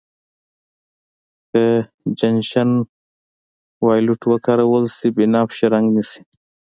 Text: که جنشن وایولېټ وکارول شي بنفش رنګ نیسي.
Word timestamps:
که 1.51 1.63
جنشن 2.19 2.69
وایولېټ 3.85 4.21
وکارول 4.31 4.83
شي 4.95 5.07
بنفش 5.15 5.59
رنګ 5.73 5.87
نیسي. 5.95 6.21